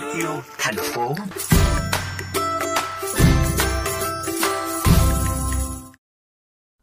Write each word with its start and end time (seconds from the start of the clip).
em 0.00 0.18
yêu 0.18 0.42
thành 0.58 0.74
phố. 0.94 1.14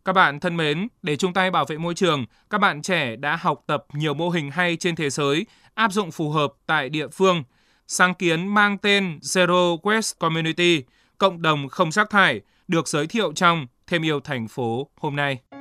Các 0.06 0.14
bạn 0.14 0.40
thân 0.40 0.58
mến, 0.58 0.88
để 1.02 1.16
chung 1.16 1.34
tay 1.34 1.52
bảo 1.52 1.66
vệ 1.66 1.78
môi 1.78 1.94
trường, 1.94 2.26
các 2.50 2.58
bạn 2.58 2.82
trẻ 2.82 3.16
đã 3.16 3.36
học 3.36 3.64
tập 3.68 3.86
nhiều 3.94 4.14
mô 4.14 4.30
hình 4.30 4.52
hay 4.52 4.76
trên 4.76 4.96
thế 4.96 5.10
giới, 5.10 5.46
áp 5.74 5.92
dụng 5.92 6.12
phù 6.12 6.30
hợp 6.30 6.54
tại 6.66 6.90
địa 6.90 7.08
phương. 7.08 7.44
Sáng 7.88 8.14
kiến 8.14 8.48
mang 8.48 8.78
tên 8.78 9.20
Zero 9.22 9.78
Waste 9.82 10.14
Community, 10.20 10.84
cộng 11.18 11.42
đồng 11.42 11.70
không 11.70 11.92
rác 11.92 12.10
thải, 12.10 12.42
được 12.68 12.88
giới 12.88 13.08
thiệu 13.08 13.34
trong 13.34 13.68
Thêm 13.88 14.06
yêu 14.06 14.20
thành 14.20 14.48
phố 14.48 14.90
hôm 14.96 15.16
nay. 15.16 15.53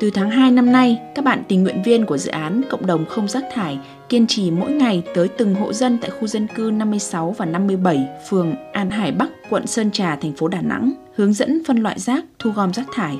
Từ 0.00 0.10
tháng 0.10 0.30
2 0.30 0.50
năm 0.50 0.72
nay, 0.72 1.00
các 1.14 1.24
bạn 1.24 1.42
tình 1.48 1.62
nguyện 1.62 1.82
viên 1.84 2.06
của 2.06 2.18
dự 2.18 2.30
án 2.30 2.62
Cộng 2.70 2.86
đồng 2.86 3.06
không 3.06 3.28
rác 3.28 3.44
thải 3.54 3.78
kiên 4.08 4.26
trì 4.26 4.50
mỗi 4.50 4.70
ngày 4.70 5.02
tới 5.14 5.28
từng 5.28 5.54
hộ 5.54 5.72
dân 5.72 5.98
tại 6.00 6.10
khu 6.10 6.26
dân 6.26 6.46
cư 6.54 6.70
56 6.74 7.34
và 7.38 7.46
57, 7.46 8.08
phường 8.30 8.54
An 8.72 8.90
Hải 8.90 9.12
Bắc, 9.12 9.28
quận 9.50 9.66
Sơn 9.66 9.90
Trà, 9.90 10.16
thành 10.16 10.32
phố 10.32 10.48
Đà 10.48 10.60
Nẵng, 10.60 10.92
hướng 11.14 11.32
dẫn 11.32 11.62
phân 11.66 11.76
loại 11.76 11.98
rác, 11.98 12.24
thu 12.38 12.50
gom 12.50 12.72
rác 12.72 12.86
thải. 12.92 13.18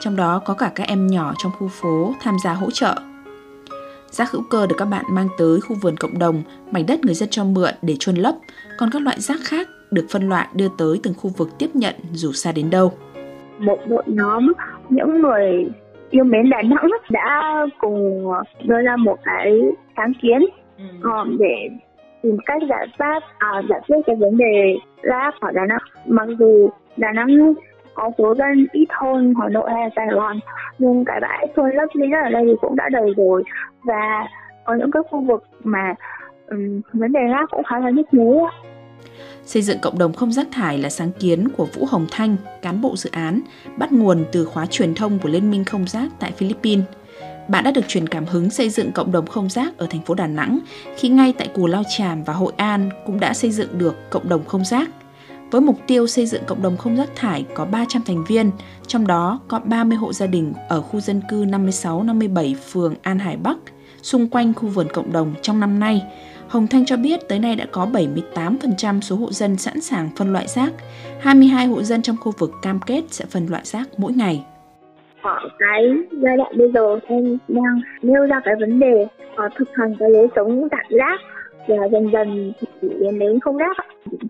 Trong 0.00 0.16
đó 0.16 0.42
có 0.44 0.54
cả 0.54 0.72
các 0.74 0.86
em 0.86 1.06
nhỏ 1.06 1.34
trong 1.38 1.52
khu 1.58 1.68
phố 1.68 2.14
tham 2.20 2.36
gia 2.44 2.52
hỗ 2.52 2.70
trợ. 2.70 2.94
Rác 4.10 4.30
hữu 4.30 4.42
cơ 4.50 4.66
được 4.66 4.76
các 4.78 4.84
bạn 4.84 5.04
mang 5.10 5.28
tới 5.38 5.60
khu 5.60 5.76
vườn 5.82 5.96
cộng 5.96 6.18
đồng, 6.18 6.42
mảnh 6.70 6.86
đất 6.86 7.04
người 7.04 7.14
dân 7.14 7.28
cho 7.28 7.44
mượn 7.44 7.74
để 7.82 7.96
chôn 7.98 8.16
lấp, 8.16 8.34
còn 8.78 8.90
các 8.90 9.02
loại 9.02 9.20
rác 9.20 9.40
khác 9.44 9.68
được 9.90 10.06
phân 10.10 10.28
loại 10.28 10.48
đưa 10.54 10.68
tới 10.78 11.00
từng 11.02 11.14
khu 11.14 11.30
vực 11.36 11.48
tiếp 11.58 11.70
nhận 11.74 11.94
dù 12.12 12.32
xa 12.32 12.52
đến 12.52 12.70
đâu. 12.70 12.92
Một 13.58 13.78
đội 13.88 14.02
nhóm 14.06 14.52
những 14.88 15.22
người 15.22 15.66
yêu 16.10 16.24
mến 16.24 16.50
Đà 16.50 16.62
Nẵng 16.62 16.90
đã 17.10 17.52
cùng 17.78 18.24
đưa 18.64 18.82
ra 18.82 18.96
một 18.96 19.18
cái 19.24 19.60
sáng 19.96 20.12
kiến 20.22 20.46
ừ. 20.78 20.84
Ờ, 21.02 21.26
để 21.38 21.68
tìm 22.22 22.36
cách 22.46 22.62
giải 22.68 22.86
pháp 22.98 23.22
à, 23.38 23.62
giải 23.68 23.80
quyết 23.88 23.96
cái 24.06 24.16
vấn 24.16 24.36
đề 24.36 24.76
rác 25.02 25.34
ở 25.40 25.50
Đà 25.52 25.66
Nẵng. 25.66 25.82
Mặc 26.06 26.28
dù 26.38 26.70
Đà 26.96 27.12
Nẵng 27.12 27.54
có 27.94 28.10
số 28.18 28.34
dân 28.34 28.66
ít 28.72 28.86
hơn 28.90 29.34
Hà 29.40 29.48
Nội 29.48 29.70
hay 29.74 29.90
Sài 29.96 30.06
Gòn 30.10 30.40
nhưng 30.78 31.04
cái 31.04 31.20
bãi 31.20 31.46
trôn 31.56 31.70
lấp 31.70 31.88
lý 31.94 32.06
ở 32.24 32.30
đây 32.30 32.44
thì 32.46 32.52
cũng 32.60 32.76
đã 32.76 32.88
đầy 32.92 33.14
rồi 33.16 33.42
và 33.84 34.26
có 34.64 34.74
những 34.74 34.90
cái 34.90 35.02
khu 35.10 35.20
vực 35.20 35.44
mà 35.64 35.94
um, 36.48 36.80
vấn 36.92 37.12
đề 37.12 37.20
rác 37.30 37.50
cũng 37.50 37.62
khá 37.64 37.78
là 37.78 37.90
nhức 37.90 38.14
nhối 38.14 38.50
Xây 39.50 39.62
dựng 39.62 39.78
cộng 39.78 39.98
đồng 39.98 40.12
không 40.12 40.32
rác 40.32 40.48
thải 40.52 40.78
là 40.78 40.90
sáng 40.90 41.12
kiến 41.12 41.48
của 41.48 41.66
Vũ 41.74 41.86
Hồng 41.86 42.06
Thanh, 42.10 42.36
cán 42.62 42.80
bộ 42.80 42.96
dự 42.96 43.10
án, 43.10 43.40
bắt 43.76 43.92
nguồn 43.92 44.24
từ 44.32 44.44
khóa 44.44 44.66
truyền 44.66 44.94
thông 44.94 45.18
của 45.18 45.28
Liên 45.28 45.50
minh 45.50 45.64
không 45.64 45.86
rác 45.86 46.08
tại 46.18 46.32
Philippines. 46.32 46.84
Bạn 47.48 47.64
đã 47.64 47.70
được 47.70 47.88
truyền 47.88 48.08
cảm 48.08 48.26
hứng 48.26 48.50
xây 48.50 48.70
dựng 48.70 48.92
cộng 48.92 49.12
đồng 49.12 49.26
không 49.26 49.50
rác 49.50 49.78
ở 49.78 49.86
thành 49.90 50.04
phố 50.04 50.14
Đà 50.14 50.26
Nẵng 50.26 50.58
khi 50.96 51.08
ngay 51.08 51.34
tại 51.38 51.48
Cù 51.48 51.66
Lao 51.66 51.82
Chàm 51.96 52.24
và 52.24 52.32
Hội 52.32 52.52
An 52.56 52.90
cũng 53.06 53.20
đã 53.20 53.34
xây 53.34 53.50
dựng 53.50 53.78
được 53.78 54.10
cộng 54.10 54.28
đồng 54.28 54.44
không 54.44 54.64
rác. 54.64 54.90
Với 55.50 55.60
mục 55.60 55.78
tiêu 55.86 56.06
xây 56.06 56.26
dựng 56.26 56.42
cộng 56.46 56.62
đồng 56.62 56.76
không 56.76 56.96
rác 56.96 57.10
thải 57.16 57.44
có 57.54 57.64
300 57.64 58.02
thành 58.06 58.24
viên, 58.24 58.50
trong 58.86 59.06
đó 59.06 59.40
có 59.48 59.58
30 59.58 59.98
hộ 59.98 60.12
gia 60.12 60.26
đình 60.26 60.52
ở 60.68 60.82
khu 60.82 61.00
dân 61.00 61.20
cư 61.30 61.44
56-57 61.44 62.54
phường 62.70 62.94
An 63.02 63.18
Hải 63.18 63.36
Bắc, 63.36 63.56
xung 64.02 64.28
quanh 64.28 64.54
khu 64.54 64.68
vườn 64.68 64.86
cộng 64.92 65.12
đồng 65.12 65.34
trong 65.42 65.60
năm 65.60 65.80
nay, 65.80 66.02
Hồng 66.50 66.66
Thanh 66.70 66.84
cho 66.84 66.96
biết 66.96 67.28
tới 67.28 67.38
nay 67.38 67.56
đã 67.56 67.66
có 67.72 67.86
78% 68.34 69.00
số 69.00 69.16
hộ 69.16 69.30
dân 69.30 69.56
sẵn 69.56 69.80
sàng 69.80 70.08
phân 70.16 70.32
loại 70.32 70.46
rác, 70.46 70.70
22 71.20 71.66
hộ 71.66 71.82
dân 71.82 72.02
trong 72.02 72.16
khu 72.20 72.32
vực 72.38 72.50
cam 72.62 72.80
kết 72.86 73.02
sẽ 73.10 73.24
phân 73.32 73.46
loại 73.50 73.62
rác 73.64 73.88
mỗi 73.98 74.12
ngày. 74.12 74.44
Ở 75.22 75.48
cái 75.58 75.84
giai 76.10 76.36
đoạn 76.36 76.52
bây 76.58 76.72
giờ 76.72 76.98
em 77.06 77.38
đang 77.48 77.80
nêu 78.02 78.26
ra 78.26 78.40
cái 78.44 78.54
vấn 78.60 78.80
đề 78.80 79.06
uh, 79.46 79.52
thực 79.56 79.68
hành 79.74 79.96
cái 79.98 80.10
lối 80.10 80.28
sống 80.36 80.68
giảm 80.70 80.86
rác 80.90 81.20
và 81.68 81.88
dần 81.92 82.10
dần 82.12 82.52
thì 82.80 82.88
đến 83.00 83.18
đến 83.18 83.40
không 83.40 83.56
rác 83.56 83.76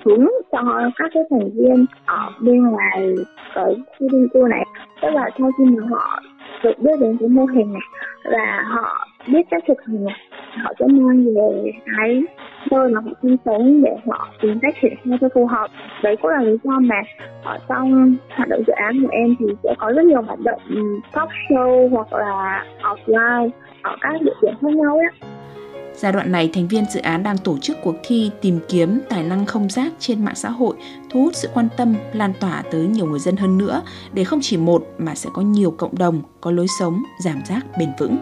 Chúng 0.05 0.31
cho 0.53 0.63
các 0.97 1.11
cái 1.15 1.23
thành 1.31 1.51
viên 1.55 1.87
ở 2.07 2.31
bên 2.41 2.63
ngoài 2.63 3.15
cái 3.55 3.75
khu 3.99 4.09
dân 4.09 4.29
cư 4.35 4.41
này. 4.51 4.65
Tức 5.03 5.09
là 5.15 5.31
sau 5.39 5.51
khi 5.59 5.65
mà 5.65 5.87
họ 5.91 6.23
được 6.65 6.79
biết 6.79 7.01
đến 7.01 7.17
cái 7.21 7.29
mô 7.29 7.45
hình 7.45 7.73
này 7.73 7.83
và 8.25 8.65
họ 8.67 9.09
biết 9.27 9.43
cách 9.51 9.63
thực 9.69 9.79
hành 9.87 10.05
này 10.05 10.17
họ 10.65 10.73
sẽ 10.79 10.87
mang 10.87 11.25
về 11.25 11.73
cái 11.87 12.23
nơi 12.71 12.91
mà 12.91 13.01
họ 13.01 13.11
sinh 13.23 13.37
sống 13.45 13.83
để 13.83 13.97
họ 14.07 14.29
tìm 14.43 14.59
cách 14.63 14.75
triển 14.83 14.95
khai 15.05 15.19
cho 15.21 15.29
phù 15.35 15.47
hợp. 15.47 15.71
Đấy 16.03 16.17
cũng 16.23 16.31
là 16.31 16.43
lý 16.43 16.57
do 16.65 16.79
mà 16.81 17.03
ở 17.45 17.59
trong 17.69 18.17
hoạt 18.37 18.49
động 18.49 18.63
dự 18.67 18.73
án 18.73 19.03
của 19.03 19.09
em 19.13 19.35
thì 19.39 19.47
sẽ 19.63 19.75
có 19.79 19.93
rất 19.97 20.05
nhiều 20.05 20.23
hoạt 20.23 20.41
động 20.41 20.61
ừ, 20.69 21.01
talk 21.13 21.29
show 21.49 21.89
hoặc 21.89 22.13
là 22.13 22.65
offline 22.83 23.51
ở 23.83 23.97
các 24.01 24.13
địa 24.21 24.33
điểm 24.43 24.55
khác 24.61 24.75
nhau 24.75 24.97
ấy 24.97 25.31
Giai 25.95 26.13
đoạn 26.13 26.33
này, 26.33 26.51
thành 26.53 26.69
viên 26.69 26.85
dự 26.85 27.01
án 27.01 27.23
đang 27.23 27.39
tổ 27.39 27.59
chức 27.59 27.77
cuộc 27.83 27.95
thi 28.03 28.31
tìm 28.41 28.59
kiếm 28.69 29.01
tài 29.09 29.23
năng 29.23 29.47
không 29.47 29.69
rác 29.69 29.93
trên 29.99 30.25
mạng 30.25 30.35
xã 30.35 30.49
hội, 30.49 30.77
thu 31.11 31.23
hút 31.23 31.35
sự 31.35 31.49
quan 31.55 31.69
tâm, 31.77 31.95
lan 32.13 32.33
tỏa 32.41 32.63
tới 32.73 32.87
nhiều 32.87 33.07
người 33.07 33.19
dân 33.19 33.37
hơn 33.37 33.59
nữa, 33.59 33.83
để 34.13 34.25
không 34.25 34.39
chỉ 34.43 34.57
một 34.57 34.87
mà 34.99 35.15
sẽ 35.15 35.31
có 35.35 35.43
nhiều 35.43 35.71
cộng 35.71 35.99
đồng 35.99 36.23
có 36.41 36.51
lối 36.51 36.67
sống 36.79 37.03
giảm 37.25 37.41
rác 37.45 37.61
bền 37.79 37.89
vững. 37.99 38.19